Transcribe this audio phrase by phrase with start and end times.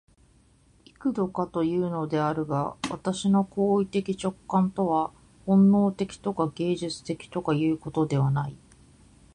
[0.95, 5.13] 幾度かいうのであるが、私の行為的直観とは
[5.45, 8.55] 本能的とか芸術的とかいうことではない。